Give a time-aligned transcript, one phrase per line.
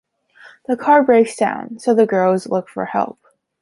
[0.65, 3.19] The car breaks down, so the girls look for help.